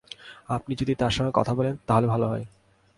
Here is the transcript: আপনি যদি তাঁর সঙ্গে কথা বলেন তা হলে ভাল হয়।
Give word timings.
আপনি 0.49 0.73
যদি 0.75 0.93
তাঁর 0.95 1.11
সঙ্গে 1.11 1.33
কথা 1.33 1.53
বলেন 1.53 1.73
তা 1.87 1.93
হলে 1.95 2.07
ভাল 2.07 2.21
হয়। 2.23 2.45